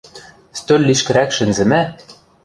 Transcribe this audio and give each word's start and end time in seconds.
Стӧл 0.59 0.81
лишкӹрӓк 0.87 1.29
шӹнзӹмӓ. 1.35 1.81